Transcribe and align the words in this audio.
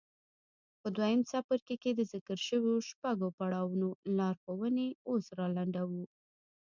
په 0.81 0.87
دويم 0.95 1.21
څپرکي 1.29 1.75
کې 1.83 1.91
د 1.95 2.01
ذکر 2.13 2.37
شويو 2.47 2.85
شپږو 2.89 3.27
پړاوونو 3.37 3.89
لارښوونې 4.17 4.87
اوس 5.09 5.25
را 5.37 5.47
لنډوو. 5.57 6.03